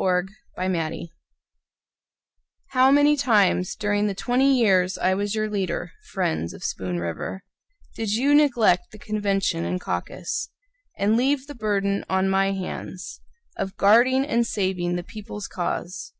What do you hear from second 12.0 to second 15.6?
on my hands Of guarding and saving the people's